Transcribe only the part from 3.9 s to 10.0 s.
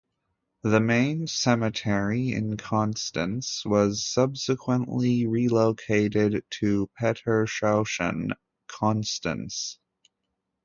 subsequently relocated to Petershausen (Constance).